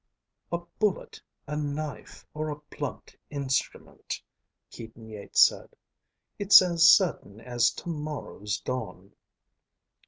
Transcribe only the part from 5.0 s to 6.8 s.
Yeats said. "It's